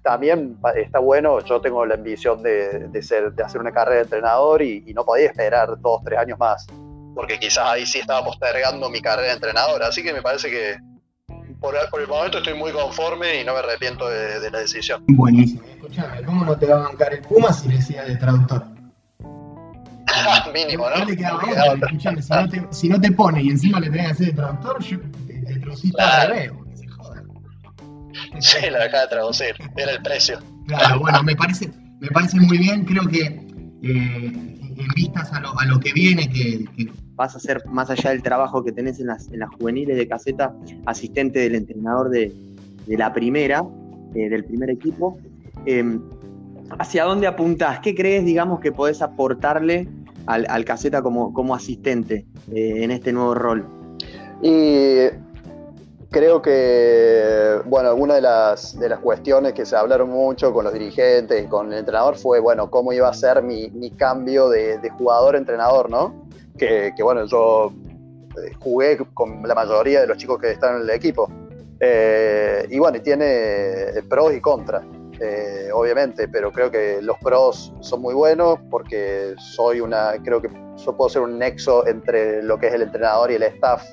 [0.03, 4.63] también está bueno, yo tengo la ambición de, ser, de hacer una carrera de entrenador
[4.63, 6.67] y, y no podía esperar dos, tres años más
[7.15, 9.83] porque quizás ahí sí estaba postergando mi carrera de entrenador.
[9.83, 10.77] Así que me parece que
[11.61, 15.05] por, el momento estoy muy conforme y no me arrepiento de, la decisión.
[15.09, 15.63] Buenísimo.
[15.69, 18.65] Escuchame, ¿cómo no te va a bancar el Puma si decía de traductor?
[20.55, 21.05] Mínimo, ¿no?
[21.05, 21.39] le queda
[21.75, 24.33] Escuchame, si, no te, si no te pone y encima le tenés que hacer de
[24.33, 26.35] traductor, yo te, traducís claro.
[26.35, 27.23] al porque se joda.
[28.41, 30.39] Sí, la dejaba de traducir, era el precio.
[30.67, 33.27] Claro, bueno, me parece, me parece muy bien, creo que
[33.83, 36.67] eh, en vistas a lo, a lo que viene, que,
[37.21, 40.09] vas a ser, más allá del trabajo que tenés en las, en las juveniles de
[40.09, 40.55] caseta,
[40.87, 42.33] asistente del entrenador de,
[42.87, 43.63] la primera,
[44.15, 45.19] eh, del primer equipo.
[45.67, 46.01] Em,
[46.79, 47.81] ¿Hacia dónde apuntás?
[47.81, 49.87] ¿Qué crees, digamos, que podés aportarle
[50.27, 53.67] al, caseta como, como asistente eh, en este nuevo rol?
[54.43, 55.09] Y
[56.11, 60.73] creo que, bueno, una de las, de las cuestiones que se hablaron mucho con los
[60.73, 65.35] dirigentes y con el entrenador fue, bueno, cómo iba a ser mi, cambio de, jugador
[65.35, 66.27] a entrenador, ¿no?
[66.59, 67.73] Que, bueno, yo
[68.37, 71.31] eh, jugué con la mayoría de los chicos que están en el equipo.
[71.79, 74.85] Eh, y bueno, tiene pros y contras,
[75.21, 80.49] eh, obviamente, pero creo que los pros son muy buenos porque soy una, creo que
[80.49, 83.85] puedo ser un nexo entre lo que es el entrenador y el staff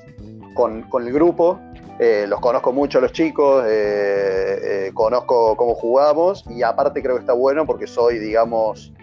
[0.56, 1.60] con, con el grupo
[2.00, 7.22] eh, los conozco mucho los chicos, eh, eh, conozco cómo jugamos y aparte creo que
[7.22, 8.94] está bueno porque soy, digamos,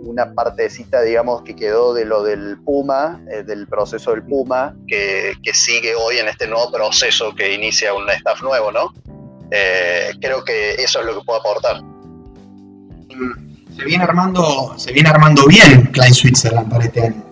[0.00, 5.94] una partecita, digamos, que quedó de lo del Puma, del proceso del Puma, que, sigue
[5.94, 8.92] hoy en este nuevo proceso que inicia un staff nuevo, ¿no?
[10.20, 11.80] Creo que eso es lo que puedo aportar.
[13.76, 17.28] Se viene armando, se viene armando bien Klein Switzerland para este año.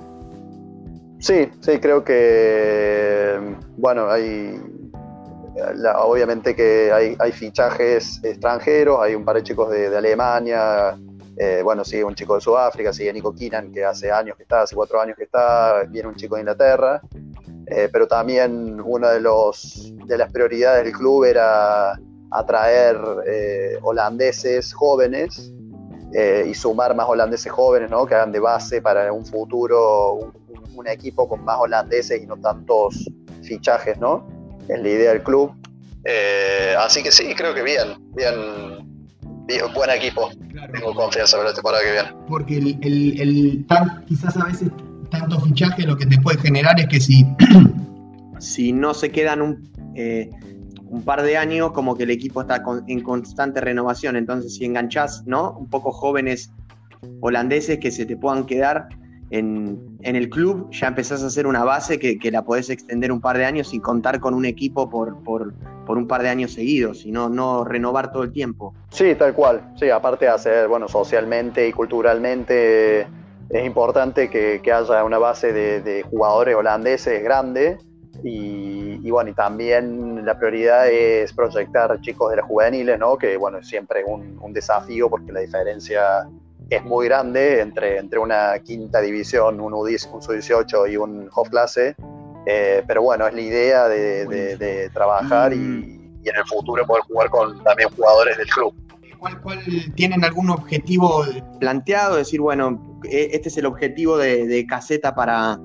[1.18, 3.36] Sí, sí, creo que,
[3.76, 4.60] bueno, hay,
[5.98, 10.96] obviamente que hay, fichajes extranjeros, hay un par de chicos de, Alemania,
[11.36, 14.62] eh, bueno, sigue un chico de Sudáfrica, sigue Nico Kinan, que hace años que está,
[14.62, 17.00] hace cuatro años que está, viene un chico de Inglaterra,
[17.66, 21.98] eh, pero también una de, los, de las prioridades del club era
[22.30, 25.52] atraer eh, holandeses jóvenes
[26.46, 28.06] y sumar más holandeses jóvenes, ¿no?
[28.06, 30.32] Que hagan de base para un futuro,
[30.74, 33.10] un equipo con más holandeses y no tantos
[33.42, 34.26] fichajes, ¿no?
[34.68, 35.52] Es la idea del club.
[36.04, 38.34] Eh, así que sí, creo que bien, bien,
[39.74, 40.30] buen equipo.
[40.72, 42.12] Tengo confianza para la temporada que viene.
[42.28, 43.66] Porque el, el,
[44.06, 44.70] quizás a veces
[45.10, 47.26] tanto fichaje lo que te puede generar es que si,
[48.38, 50.30] si no se quedan un, eh,
[50.88, 54.16] un par de años, como que el equipo está en constante renovación.
[54.16, 55.52] Entonces, si enganchás, ¿no?
[55.52, 56.52] Un poco jóvenes
[57.20, 58.88] holandeses que se te puedan quedar,
[59.30, 63.36] en, el club ya empezás a hacer una base que, la podés extender un par
[63.36, 65.52] de años sin contar con un equipo por, por,
[65.88, 68.74] un par de años seguidos, sino no renovar todo el tiempo.
[68.90, 69.72] Sí, tal cual.
[69.76, 73.06] Sí, aparte de hacer, bueno, socialmente y culturalmente
[73.50, 77.78] es importante que, haya una base de, jugadores holandeses grande
[78.22, 83.16] y, bueno, y también la prioridad es proyectar chicos de las juveniles, ¿no?
[83.16, 86.26] Que bueno, es siempre un, un desafío porque la diferencia
[86.70, 91.94] es muy grande entre, entre una quinta división, un, U10, un sub-18 y un Hofklasse.
[92.46, 97.62] Eh, pero bueno, es la idea de, trabajar y, en el futuro poder jugar con
[97.62, 98.74] también jugadores del club.
[99.18, 99.60] ¿Cuál,
[99.94, 101.24] tienen algún objetivo
[101.60, 102.16] planteado?
[102.16, 105.58] Decir, bueno, este es el objetivo de, caseta para,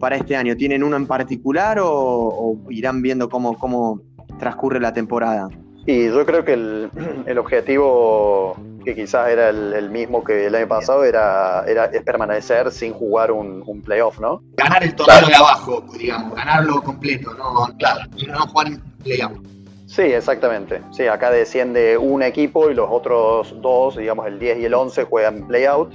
[0.00, 0.56] para este año.
[0.56, 4.00] ¿Tienen uno en particular o, irán viendo cómo, cómo
[4.38, 5.48] transcurre la temporada?
[5.86, 6.90] Y yo creo que el,
[7.26, 12.70] el objetivo que quizás era el, mismo que el año pasado, era, era es permanecer
[12.70, 14.42] sin jugar un, un playoff, ¿no?
[14.56, 18.10] Ganar el torneo de abajo, digamos, ganarlo completo, no, claro.
[18.26, 19.32] no jugar en playoff.
[19.86, 20.80] Sí, exactamente.
[20.90, 25.04] Sí, acá desciende un equipo y los otros dos, digamos el 10 y el 11,
[25.04, 25.92] juegan playout.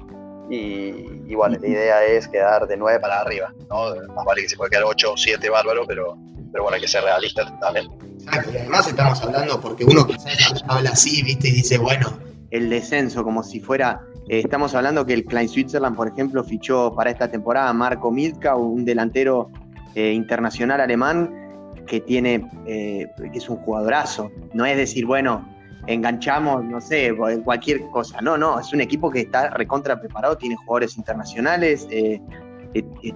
[0.50, 3.96] Y, y bueno, la idea es quedar de 9 para arriba, ¿no?
[4.14, 6.18] Más vale que se puede quedar 8 o 7 bárbaro, pero,
[6.52, 7.88] pero bueno, hay que ser realistas también.
[8.22, 11.50] Exacto, y además estamos hablando porque uno quizás habla así, ¿viste?
[11.50, 12.18] Y dice, bueno,
[12.52, 14.02] el descenso, como si fuera.
[14.30, 18.12] Eh, estamos hablando que el Klein Switzerland, por ejemplo, fichó para esta temporada a Marco
[18.12, 19.50] Midka, un delantero
[19.96, 24.32] eh, internacional alemán que tiene, eh, que es un jugadorazo.
[24.54, 25.48] No es decir, bueno,
[25.88, 28.22] enganchamos, no sé, cualquier cosa.
[28.22, 31.88] No, no, es un equipo que está recontra preparado, tiene jugadores internacionales,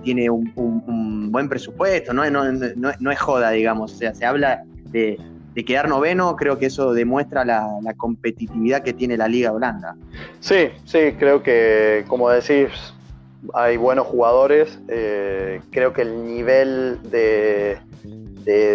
[0.04, 3.94] tiene un, buen presupuesto, no, no, no, es joda, digamos.
[3.94, 5.20] O sea, se habla de,
[5.54, 7.68] de quedar noveno, creo que eso demuestra la,
[7.98, 9.96] competitividad que tiene la Liga Holanda.
[10.40, 12.70] Sí, sí, creo que, como decís,
[13.54, 14.80] hay buenos jugadores.
[14.88, 17.80] Eh, creo que el nivel de,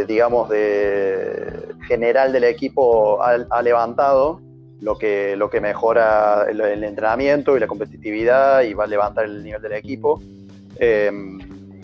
[0.06, 4.40] digamos, de general del equipo ha, levantado,
[4.80, 9.42] lo que, lo que mejora el, entrenamiento y la competitividad y va a levantar el
[9.42, 10.20] nivel del equipo.
[10.78, 11.38] Em,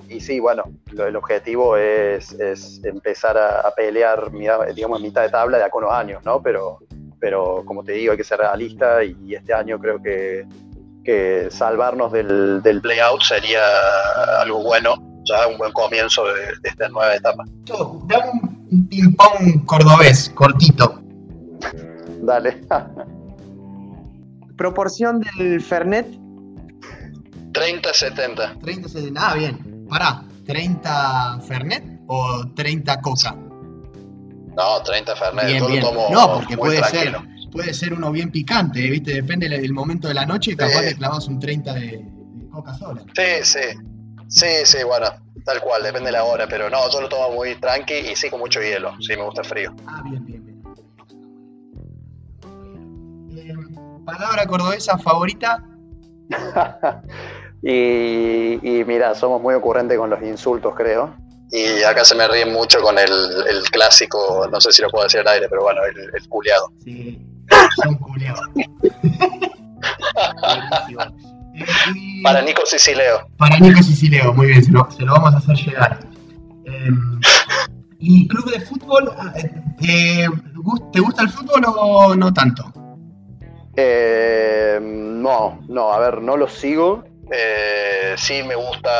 [0.08, 2.36] y sí, bueno, el objetivo es,
[2.84, 4.30] empezar a, pelear,
[4.74, 6.42] digamos, mitad de tabla de acá unos años, ¿no?
[6.42, 6.80] Pero,
[7.18, 10.46] pero como te digo, hay que ser realista y, este año creo que,
[11.02, 13.62] que salvarnos del, del play-out sería
[14.40, 17.44] algo bueno, ya un buen comienzo de, esta nueva etapa.
[18.88, 21.02] Ping-pong cordobés, cortito.
[22.22, 22.60] Dale.
[24.56, 26.06] Proporción del Fernet.
[27.52, 28.60] 30-70.
[28.60, 29.86] 30-70, ah, bien.
[29.88, 33.36] Pará, ¿30 Fernet o 30 Coca?
[34.56, 35.84] No, 30 Fernet, bien, bien.
[36.10, 37.16] no, porque puede ser,
[37.50, 39.14] puede ser uno bien picante, ¿viste?
[39.14, 40.94] Depende del momento de la noche, capaz sí.
[40.94, 42.06] clavas un 30 de,
[42.50, 43.02] Coca sola.
[43.16, 43.91] Sí, sí.
[44.32, 45.08] Sí, sí, bueno,
[45.44, 48.30] tal cual, depende de la hora, pero no, yo lo tomo muy tranqui y sí
[48.30, 49.74] con mucho hielo, sí, me gusta el frío.
[49.86, 50.62] Ah, bien, bien, bien.
[53.36, 53.54] Eh,
[54.04, 55.62] ¿Palabra cordobesa favorita?
[57.64, 61.14] Y, mira, somos muy ocurrentes con los insultos, creo.
[61.52, 65.20] Y acá se me ríen mucho con el, clásico, no sé si lo puedo decir
[65.20, 66.72] al aire, pero bueno, el, el culiado.
[66.82, 67.24] Sí,
[67.84, 67.96] son
[72.22, 73.28] para Nico Sicileo.
[73.36, 76.00] Para Nico Sicileo, muy bien, se lo, vamos a hacer llegar.
[76.64, 77.20] Em,
[77.98, 79.12] ¿Y club de fútbol?
[79.36, 79.50] Eh,
[79.82, 80.28] eh,
[80.92, 82.72] ¿Te gusta el fútbol o no tanto?
[83.76, 87.04] Eh, no, no, a ver, no lo sigo.
[87.30, 88.90] Eh, sí, me gusta,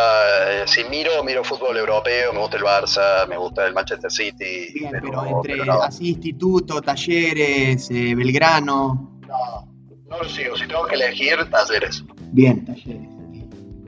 [0.51, 4.73] eh, si miro, miro fútbol europeo, me gusta el Barça, me gusta el Manchester City.
[4.73, 9.21] Bien, pero, entre así instituto, talleres, eh, Belgrano.
[9.29, 9.72] No,
[10.13, 12.05] no lo sigo, si tengo que elegir, talleres.
[12.31, 13.09] Bien, talleres.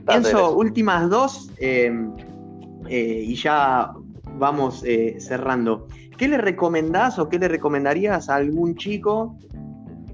[0.05, 3.91] Pienso, últimas dos, y ya
[4.37, 4.83] vamos
[5.19, 5.87] cerrando.
[6.17, 9.37] ¿Qué le recomendás o qué le recomendarías a algún chico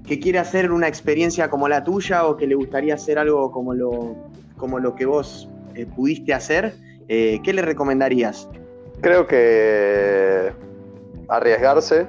[0.06, 3.74] que quiere hacer una experiencia como la tuya o que le gustaría hacer algo como
[3.74, 4.16] lo,
[4.56, 6.74] como lo que vos eh, pudiste hacer,
[7.08, 8.48] eh, ¿qué le recomendarías?
[9.00, 10.52] Creo que
[11.28, 12.08] arriesgarse,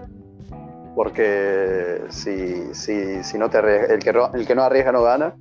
[0.95, 3.59] porque si, si, si no te
[3.93, 5.35] el, que, el que no arriesga no gana.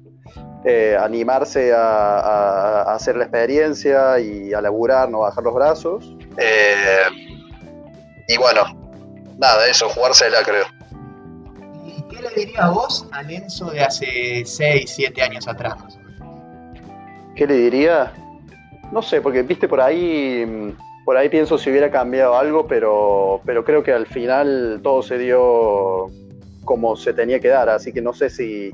[0.64, 6.16] Eh, animarse a, hacer la experiencia y a laburar, no bajar los brazos.
[8.28, 8.62] y bueno,
[9.38, 10.64] nada, eso, jugársela creo
[12.22, 15.76] le diría a vos a Lenzo de hace 6, 7 años atrás?
[17.34, 18.12] ¿Qué le diría?
[18.90, 20.74] No sé, porque viste por ahí,
[21.04, 25.18] por ahí pienso si hubiera cambiado algo, pero, pero creo que al final todo se
[25.18, 26.06] dio
[26.64, 28.70] como se tenía que dar, así que no sé si,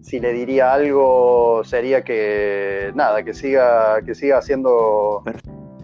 [0.00, 5.24] si le diría algo sería que nada, que siga, que siga haciendo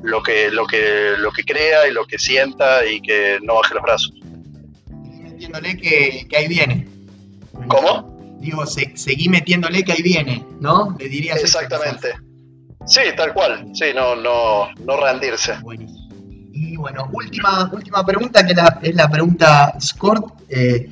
[0.02, 3.74] lo que, lo que, lo que crea y lo que sienta y que no baje
[3.74, 4.12] los brazos.
[5.22, 6.86] Metiéndole que, que ahí viene.
[7.66, 8.16] ¿Cómo?
[8.40, 10.96] Digo, seguí metiéndole que ahí viene, ¿no?
[10.98, 12.14] Le diría Exactamente.
[12.88, 13.68] Sí, tal cual.
[13.74, 15.52] Sí, no, no, no rendirse.
[15.62, 16.08] Buenísimo.
[16.52, 20.42] Y bueno, última, última pregunta, que es la pregunta Scott.
[20.48, 20.90] Eh,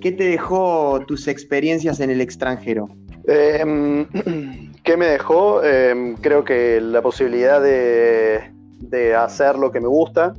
[0.00, 2.88] ¿Qué te dejó tus experiencias en el extranjero?
[3.26, 4.06] Em,
[4.84, 5.62] ¿Qué me dejó?
[5.62, 10.34] Em, creo que la posibilidad de, de, hacer lo que me gusta.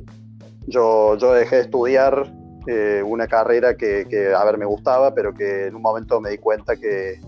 [0.66, 2.30] Yo, yo dejé de estudiar
[2.66, 6.38] eh, una carrera que, a ver, me gustaba, pero que en un momento me di
[6.38, 7.20] cuenta que,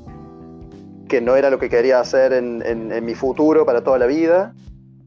[1.09, 4.54] que no era lo que quería hacer en, mi futuro para toda la vida.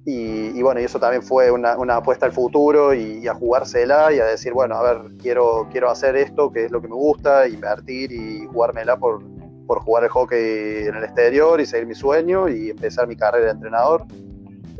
[0.05, 4.25] Y, bueno, y eso también fue una, apuesta al futuro y, a jugársela y a
[4.25, 8.11] decir, bueno, a ver, quiero, quiero hacer esto, que es lo que me gusta, invertir
[8.11, 9.21] y jugármela por,
[9.67, 13.45] por jugar el hockey en el exterior y seguir mi sueño y empezar mi carrera
[13.45, 14.05] de entrenador.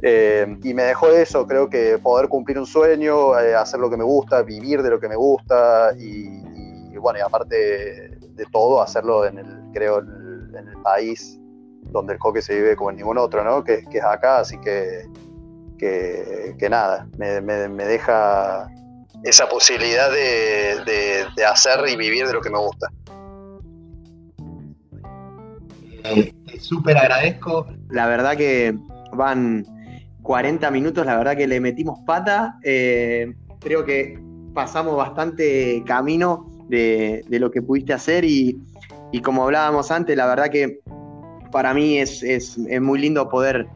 [0.02, 3.98] Eh, y me dejó eso, creo que poder cumplir un sueño, eh, hacer lo que
[3.98, 9.26] me gusta, vivir de lo que me gusta y, bueno, y aparte de todo, hacerlo
[9.26, 10.02] en el, creo,
[10.54, 11.40] el, país
[11.92, 13.64] donde el hockey se vive como en ningún otro, ¿no?
[13.64, 15.06] Que, es acá, así que,
[15.78, 17.42] que, nada, me,
[17.86, 18.70] deja
[19.24, 22.88] esa posibilidad de, de, hacer y vivir de lo que me gusta.
[26.04, 27.68] Eh, súper agradezco.
[27.90, 28.78] La verdad que
[29.14, 29.66] van
[30.22, 32.58] 40 minutos, la verdad que le metimos pata.
[32.64, 34.20] Eh, creo que
[34.54, 38.60] pasamos bastante camino de, lo que pudiste hacer y,
[39.22, 40.80] como hablábamos antes, la verdad que
[41.52, 43.68] para mí es, muy lindo poder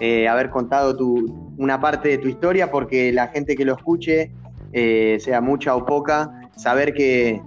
[0.00, 4.32] eh, haber contado tu, una parte de tu historia porque la gente que lo escuche,
[4.72, 7.40] eh, sea mucha o poca, saber que,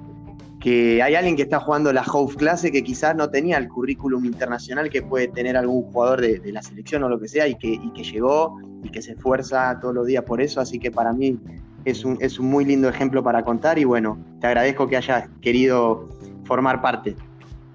[0.59, 4.23] que hay alguien que está jugando la House clase que quizás no tenía el currículum
[4.25, 7.79] internacional que puede tener algún jugador de, la selección o lo que sea y que,
[7.93, 11.39] que, llegó y que se esfuerza todos los días por eso, así que para mí
[11.85, 15.27] es un, es un muy lindo ejemplo para contar y bueno, te agradezco que hayas
[15.41, 16.09] querido
[16.45, 17.15] formar parte.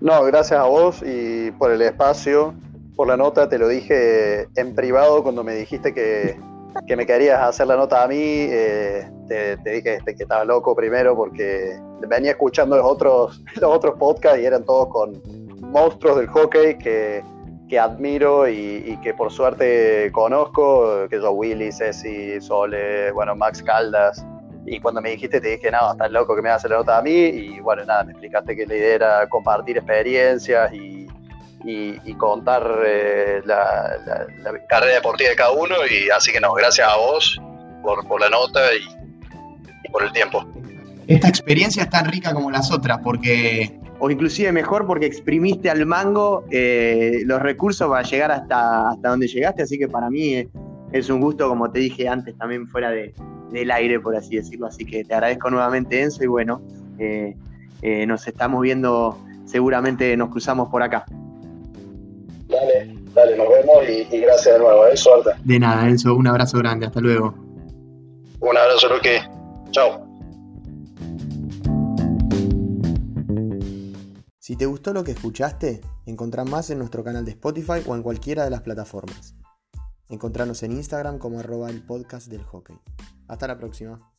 [0.00, 2.54] No, gracias a vos y por el espacio,
[2.96, 6.38] por la nota, te lo dije en privado cuando me dijiste que,
[6.86, 10.74] que me querías hacer la nota a mí, eh, te, dije este, que estaba loco
[10.76, 15.22] primero porque venía escuchando los otros, los otros podcasts y eran todos con
[15.60, 17.24] monstruos del hockey que,
[17.68, 24.24] que admiro y, que por suerte conozco, que son Willy, Ceci, Sole, bueno, Max Caldas.
[24.66, 27.02] Y cuando me dijiste, te dije, no, estás loco que me hace la nota a
[27.02, 27.12] mí.
[27.12, 31.06] Y bueno, nada, me explicaste que la idea era compartir experiencias y,
[31.64, 33.96] y, contar eh, la,
[34.68, 35.76] carrera deportiva de cada uno.
[35.88, 37.40] Y así que no, gracias a vos
[37.82, 40.44] por, por la nota y, por el tiempo.
[41.06, 45.86] Esta experiencia es tan rica como las otras, porque o inclusive mejor porque exprimiste al
[45.86, 50.46] mango eh, los recursos para llegar hasta, hasta donde llegaste, así que para mí
[50.98, 53.14] es, un gusto, como te dije antes, también fuera de,
[53.50, 56.62] del aire, por así decirlo, así que te agradezco nuevamente Enzo y bueno,
[56.98, 57.34] eh,
[58.06, 61.04] nos estamos viendo, seguramente nos cruzamos por acá.
[62.48, 64.96] Dale, dale, nos vemos y, gracias de nuevo, ¿eh?
[64.96, 65.30] suerte.
[65.44, 67.34] De nada, Enzo, un abrazo grande, hasta luego.
[68.40, 69.20] Un abrazo, Luque.
[69.70, 70.06] Chao.
[74.38, 78.02] Si te gustó lo que escuchaste, encontrá más en nuestro canal de Spotify o en
[78.02, 79.34] cualquiera de las plataformas.
[80.08, 82.78] Encontranos en Instagram como arroba el podcast del hockey.
[83.28, 84.15] Hasta la próxima.